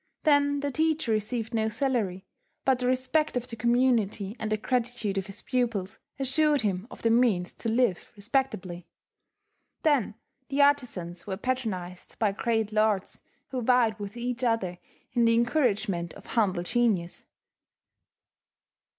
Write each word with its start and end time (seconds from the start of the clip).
Then 0.23 0.61
the 0.61 0.71
teacher 0.71 1.11
received 1.11 1.53
no 1.53 1.69
salary; 1.69 2.25
but 2.65 2.79
the 2.79 2.87
respect 2.87 3.37
of 3.37 3.45
the 3.45 3.55
community 3.55 4.35
and 4.39 4.51
the 4.51 4.57
gratitude 4.57 5.19
of 5.19 5.27
his 5.27 5.43
pupils 5.43 5.99
assured 6.17 6.61
him 6.61 6.87
of 6.89 7.03
the 7.03 7.11
means 7.11 7.53
to 7.53 7.69
live 7.69 8.11
respectably. 8.15 8.87
Then 9.83 10.15
the 10.49 10.63
artizans 10.63 11.27
were 11.27 11.37
patronized 11.37 12.17
by 12.17 12.31
great 12.31 12.73
lords 12.73 13.21
who 13.49 13.61
vied 13.61 13.99
with 13.99 14.17
each 14.17 14.43
other 14.43 14.79
in 15.13 15.25
the 15.25 15.35
encouragement 15.35 16.15
of 16.15 16.25
humble 16.25 16.63
genius. 16.63 17.27